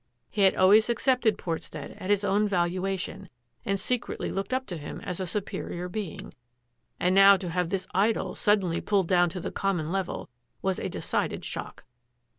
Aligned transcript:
He 0.31 0.41
had 0.41 0.55
always 0.55 0.89
accepted 0.89 1.37
Portstead 1.37 1.95
at 1.99 2.09
his 2.09 2.23
own 2.23 2.47
valuation 2.47 3.29
and 3.63 3.79
secretly 3.79 4.31
looked 4.31 4.51
up 4.51 4.65
to 4.65 4.77
him 4.77 4.99
as 5.01 5.17
to 5.17 5.21
a 5.21 5.27
superior 5.27 5.87
being, 5.87 6.33
and 6.99 7.13
now 7.13 7.37
to 7.37 7.49
have 7.49 7.69
this 7.69 7.85
idol 7.93 8.33
suddenly 8.33 8.81
pulled 8.81 9.07
down 9.07 9.29
to 9.29 9.39
the 9.39 9.51
common 9.51 9.91
level 9.91 10.27
was 10.63 10.79
a 10.79 10.89
decided 10.89 11.45
shock. 11.45 11.83